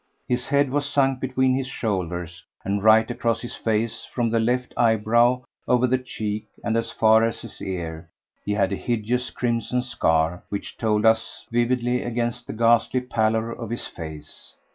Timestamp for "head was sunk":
0.47-1.19